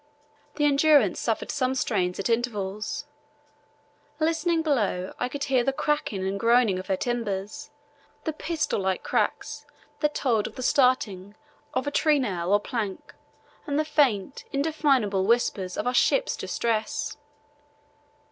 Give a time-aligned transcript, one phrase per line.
[0.55, 3.05] The Endurance suffered some strains at intervals.
[4.19, 7.69] Listening below, I could hear the creaking and groaning of her timbers,
[8.23, 9.63] the pistol like cracks
[9.99, 11.35] that told of the starting
[11.75, 13.13] of a trenail or plank,
[13.67, 17.15] and the faint, indefinable whispers of our ship's distress.